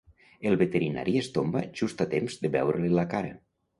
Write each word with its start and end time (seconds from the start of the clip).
El 0.51 0.55
veterinari 0.61 1.13
es 1.21 1.29
tomba 1.37 1.63
just 1.81 2.03
a 2.07 2.07
temps 2.15 2.39
de 2.47 2.51
veure-li 2.59 2.91
la 3.01 3.09
cara. 3.17 3.37